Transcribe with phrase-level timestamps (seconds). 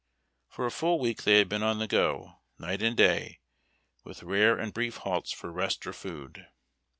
[0.47, 3.39] For a full week they had been on the go, night and day,
[4.03, 6.47] with rare and brief halts for rest or food.